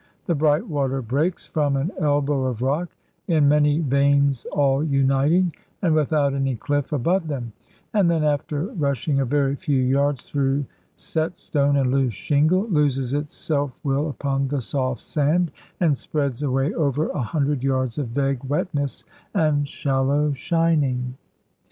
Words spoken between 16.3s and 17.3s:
a way over a